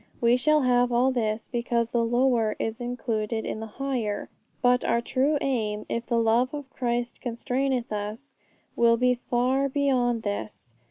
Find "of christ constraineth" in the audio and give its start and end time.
6.55-7.91